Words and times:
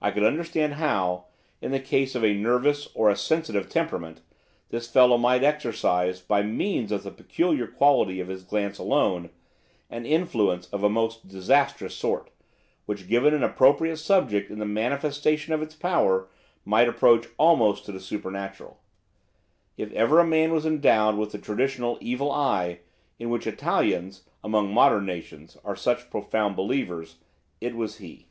I 0.00 0.10
could 0.10 0.24
understand 0.24 0.74
how, 0.74 1.26
in 1.60 1.70
the 1.70 1.78
case 1.78 2.16
of 2.16 2.24
a 2.24 2.34
nervous, 2.34 2.88
or 2.96 3.08
a 3.10 3.14
sensitive 3.16 3.68
temperament, 3.68 4.20
the 4.70 4.80
fellow 4.80 5.16
might 5.16 5.44
exercise, 5.44 6.20
by 6.20 6.42
means 6.42 6.90
of 6.90 7.04
the 7.04 7.12
peculiar 7.12 7.68
quality 7.68 8.18
of 8.18 8.26
his 8.26 8.42
glance 8.42 8.78
alone, 8.78 9.30
an 9.88 10.04
influence 10.04 10.66
of 10.70 10.82
a 10.82 10.88
most 10.90 11.28
disastrous 11.28 11.94
sort, 11.94 12.30
which 12.86 13.06
given 13.06 13.32
an 13.34 13.44
appropriate 13.44 13.98
subject 13.98 14.50
in 14.50 14.58
the 14.58 14.64
manifestation 14.66 15.52
of 15.54 15.62
its 15.62 15.76
power 15.76 16.26
might 16.64 16.88
approach 16.88 17.28
almost 17.38 17.84
to 17.84 17.92
the 17.92 18.00
supernatural. 18.00 18.80
If 19.76 19.92
ever 19.92 20.24
man 20.24 20.52
was 20.52 20.66
endowed 20.66 21.16
with 21.16 21.30
the 21.30 21.38
traditional 21.38 21.98
evil 22.00 22.32
eye, 22.32 22.80
in 23.20 23.30
which 23.30 23.46
Italians, 23.46 24.24
among 24.42 24.74
modern 24.74 25.06
nations, 25.06 25.56
are 25.64 25.76
such 25.76 26.10
profound 26.10 26.56
believers, 26.56 27.18
it 27.60 27.76
was 27.76 27.98
he. 27.98 28.26